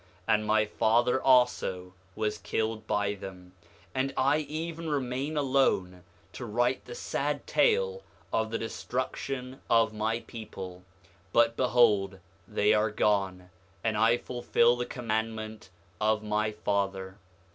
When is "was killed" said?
2.15-2.87